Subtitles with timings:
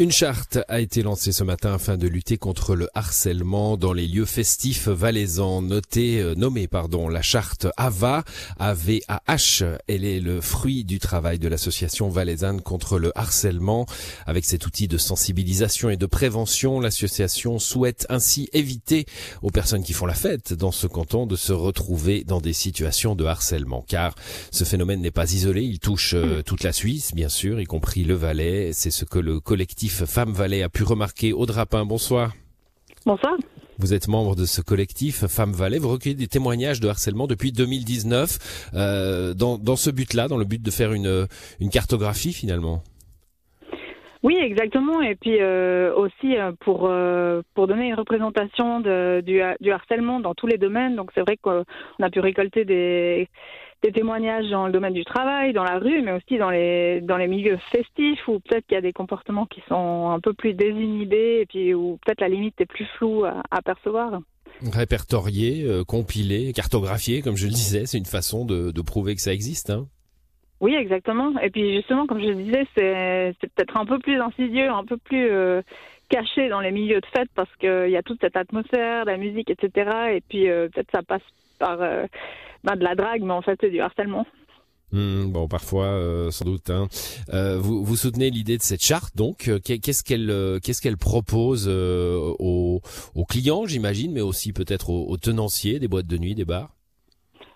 [0.00, 4.06] Une charte a été lancée ce matin afin de lutter contre le harcèlement dans les
[4.06, 5.60] lieux festifs valaisans.
[5.60, 8.24] Notée, euh, nommée, pardon, la charte AVA,
[8.58, 9.78] AVAH.
[9.88, 13.84] Elle est le fruit du travail de l'association valaisanne contre le harcèlement.
[14.24, 19.04] Avec cet outil de sensibilisation et de prévention, l'association souhaite ainsi éviter
[19.42, 23.14] aux personnes qui font la fête dans ce canton de se retrouver dans des situations
[23.16, 23.84] de harcèlement.
[23.86, 24.14] Car
[24.50, 28.04] ce phénomène n'est pas isolé, il touche euh, toute la Suisse, bien sûr, y compris
[28.04, 28.70] le Valais.
[28.72, 31.32] C'est ce que le collectif Femmes Valais a pu remarquer.
[31.32, 32.32] Aude Rapin, bonsoir.
[33.06, 33.36] Bonsoir.
[33.78, 35.78] Vous êtes membre de ce collectif Femmes Valais.
[35.78, 40.44] Vous recueillez des témoignages de harcèlement depuis 2019 euh, dans, dans ce but-là, dans le
[40.44, 41.26] but de faire une,
[41.60, 42.82] une cartographie finalement.
[44.22, 45.00] Oui, exactement.
[45.00, 50.20] Et puis euh, aussi euh, pour euh, pour donner une représentation de, du, du harcèlement
[50.20, 50.94] dans tous les domaines.
[50.94, 51.64] Donc c'est vrai qu'on
[52.02, 53.28] a pu récolter des
[53.94, 57.28] témoignages dans le domaine du travail, dans la rue, mais aussi dans les dans les
[57.28, 61.40] milieux festifs où peut-être qu'il y a des comportements qui sont un peu plus désinhibés
[61.40, 64.20] et puis où peut-être la limite est plus floue à, percevoir.
[64.70, 69.32] Répertorié, compilé, cartographié, comme je le disais, c'est une façon de, de prouver que ça
[69.32, 69.70] existe.
[69.70, 69.86] Hein
[70.60, 71.38] oui, exactement.
[71.40, 74.98] Et puis justement, comme je le disais, c'est peut-être un peu plus insidieux, un peu
[74.98, 75.62] plus euh,
[76.10, 79.50] caché dans les milieux de fête parce qu'il y a toute cette atmosphère, la musique,
[79.50, 79.90] etc.
[80.12, 81.22] Et puis euh, peut-être ça passe
[81.58, 82.04] par euh,
[82.62, 84.26] ben, de la drague, mais en fait c'est du harcèlement.
[84.92, 86.68] Mmh, bon, parfois, sans doute.
[86.68, 86.88] Hein.
[87.58, 92.80] Vous, soutenez l'idée de cette charte, donc qu'est-ce qu'elle qu'est-ce qu'elle propose aux,
[93.28, 96.79] clients, j'imagine, mais aussi peut-être aux tenanciers des boîtes de nuit, des bars?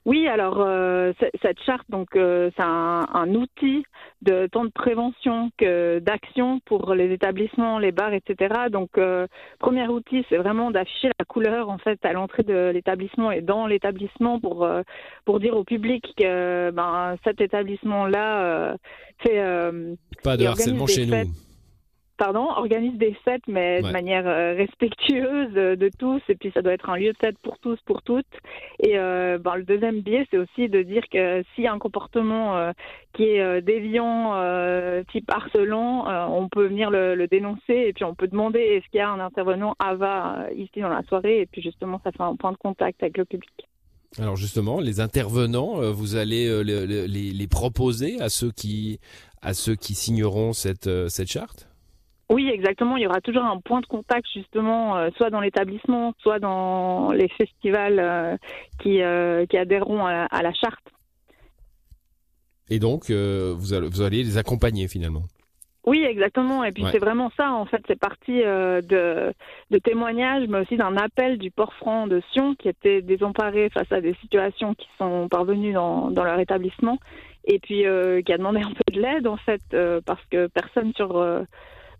[0.07, 3.85] Oui, alors euh, cette charte, donc euh, c'est un, un, outil
[4.21, 8.55] de tant de prévention que d'action pour les établissements, les bars, etc.
[8.71, 9.27] Donc euh,
[9.59, 13.67] premier outil, c'est vraiment d'afficher la couleur en fait à l'entrée de l'établissement et dans
[13.67, 14.83] l'établissement pour euh,
[15.25, 18.77] pour dire au public que ben cet établissement là
[19.21, 19.43] fait
[20.23, 21.25] pas de harcèlement chez nous
[22.17, 26.21] pardon, organise des fêtes, mais de manière euh, respectueuse de, tous.
[26.29, 28.27] Et puis, ça doit être un lieu de fête pour tous, pour toutes.
[28.81, 31.79] Et euh, ben, le deuxième biais, c'est aussi de dire que s'il y a un
[31.79, 32.73] comportement euh,
[33.13, 34.35] qui est déviant,
[35.13, 38.99] type harcelant, on peut venir le, le, dénoncer et puis on peut demander est-ce qu'il
[38.99, 41.41] y a un intervenant AVA ici dans la soirée.
[41.41, 43.69] Et puis, justement, ça fait un point de contact avec le public.
[44.19, 49.01] Alors justement, les intervenants, vous allez les, les, proposer à ceux qui
[49.43, 51.69] à ceux qui signeront cette cette charte?
[52.31, 52.97] Oui, exactement.
[52.97, 57.13] Il y aura toujours un point de contact justement, euh, soit dans l'établissement, soit dans
[57.13, 58.37] les festivals euh,
[58.81, 60.85] qui, euh, qui adhéreront à, à, la charte.
[62.71, 65.23] Et donc, vous allez, vous, allez, les accompagner finalement.
[65.87, 66.65] Oui, exactement.
[66.65, 69.35] Et puis c'est vraiment ça, en fait, c'est parti de,
[69.71, 73.93] de témoignages, mais aussi d'un appel du port franc de Sion qui était désemparé face
[73.93, 76.99] à des situations qui sont parvenues dans, dans leur établissement
[77.45, 77.85] et puis
[78.25, 79.61] qui a demandé un peu de l'aide, en fait,
[80.07, 81.23] parce que personne sur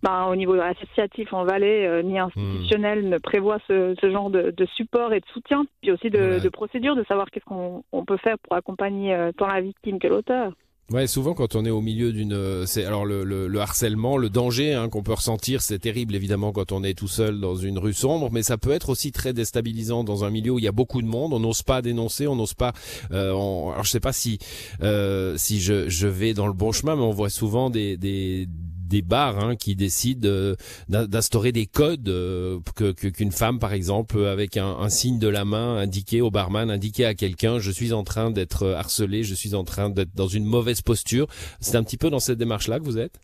[0.03, 4.51] ben, au niveau associatif en Valais euh, ni institutionnel ne prévoit ce, ce genre de,
[4.55, 8.17] de, support et de soutien, puis aussi de, de procédure, de savoir qu'est-ce qu'on peut
[8.17, 10.51] faire pour accompagner euh, tant la victime que l'auteur.
[10.91, 14.17] Ouais, souvent quand on est au milieu d'une, euh, c'est alors le, le, le, harcèlement,
[14.17, 17.55] le danger hein, qu'on peut ressentir, c'est terrible évidemment quand on est tout seul dans
[17.55, 20.65] une rue sombre, mais ça peut être aussi très déstabilisant dans un milieu où il
[20.65, 21.33] y a beaucoup de monde.
[21.33, 22.73] On n'ose pas dénoncer, on n'ose pas.
[23.11, 24.37] Euh, alors je sais pas si
[24.83, 28.47] euh, si je, je vais dans le bon chemin, mais on voit souvent des des
[28.87, 30.55] des bars hein, qui décident euh,
[30.87, 35.45] d'instaurer des codes euh, que qu'une femme par exemple avec un, un, signe de la
[35.45, 39.55] main indiqué au barman indiqué à quelqu'un je suis en train d'être harcelé je suis
[39.55, 41.27] en train d'être dans une mauvaise posture.
[41.59, 43.19] C'est un petit peu dans cette démarche là que vous êtes?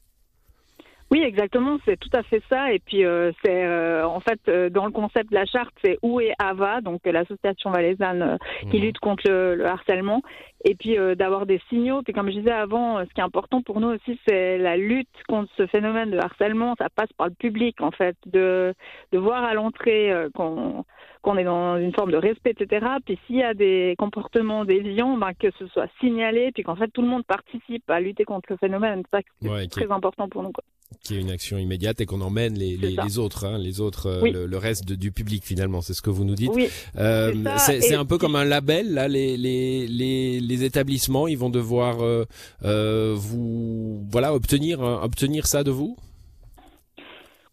[1.12, 2.72] Oui, exactement, c'est tout à fait ça.
[2.72, 6.00] Et puis, euh, c'est euh, en fait euh, dans le concept de la charte, c'est
[6.02, 8.38] où est AVA, donc l'association valaisanne
[8.72, 8.82] qui mmh.
[8.82, 10.22] lutte contre le, le harcèlement,
[10.64, 12.02] et puis d'avoir des signaux.
[12.02, 15.10] Puis, comme je disais avant, ce qui est important pour nous aussi, c'est la lutte
[15.28, 16.76] contre ce phénomène de harcèlement.
[16.78, 18.74] Ça passe par le public, en fait, de
[19.12, 20.86] de voir à l'entrée qu'on
[21.24, 22.88] qu'on est dans une forme de respect, etc.
[23.06, 26.88] Puis s'il y a des comportements déviants, ben, que ce soit signalé, puis qu'en fait
[26.88, 29.04] tout le monde participe à lutter contre le phénomène.
[29.12, 30.52] C'est ça c'est très important pour nous.
[30.52, 30.64] Quoi.
[31.04, 34.08] Qui est une action immédiate et qu'on emmène les, les, les, autres, hein, les autres,
[34.08, 35.82] euh, le, reste du public finalement.
[35.82, 36.52] C'est ce que vous nous dites.
[36.54, 36.68] Oui,
[36.98, 39.08] euh, c'est un peu comme un label là.
[39.08, 42.26] Les, les, les, les établissements, ils vont devoir euh,
[42.64, 45.98] euh vous voilà obtenir obtenir ça de vous?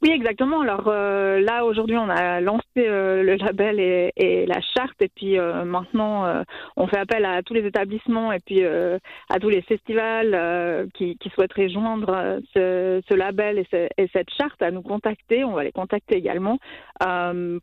[0.00, 0.60] Oui, exactement.
[0.60, 5.08] Alors euh, là, aujourd'hui, on a lancé euh, le label et, et, la charte, et
[5.08, 6.42] puis euh, maintenant, euh,
[6.76, 8.98] on fait appel à tous les établissements et puis euh,
[9.28, 14.30] à tous les festivals qui, qui, souhaiteraient joindre ce, ce label et, ce, et, cette
[14.30, 15.42] charte à nous contacter.
[15.42, 16.58] On va les contacter également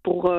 [0.03, 0.33] pour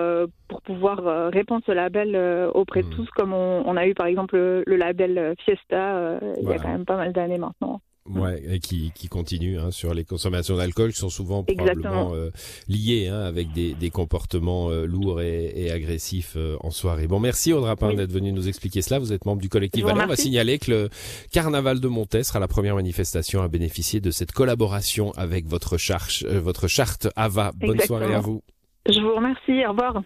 [0.48, 2.14] pour pouvoir répondre ce label
[2.54, 2.90] auprès de mmh.
[2.90, 6.58] tous, comme on, on, a eu par exemple le, le label Fiesta il y a
[6.58, 7.80] quand même pas mal d'années maintenant.
[8.08, 12.30] Ouais, et qui, qui continue hein, sur les consommations d'alcool qui sont souvent probablement euh,
[12.68, 17.06] liées hein, avec des, des comportements euh, lourds et, et agressifs euh, en soirée.
[17.06, 18.98] Bon, merci Audra Rapin d'être venu nous expliquer cela.
[18.98, 20.04] Vous êtes membre du collectif Valais.
[20.04, 20.88] On va signaler que le
[21.32, 26.24] carnaval de Montet sera la première manifestation à bénéficier de cette collaboration avec votre, charge,
[26.24, 27.52] votre charte AVA.
[27.56, 28.42] Bonne soirée à vous.
[28.88, 29.66] Je vous remercie.
[29.66, 30.02] Au revoir.